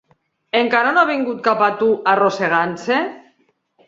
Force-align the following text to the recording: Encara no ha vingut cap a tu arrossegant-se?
Encara 0.59 0.93
no 0.95 1.01
ha 1.01 1.09
vingut 1.09 1.43
cap 1.47 1.61
a 1.65 1.67
tu 1.81 1.89
arrossegant-se? 2.13 2.99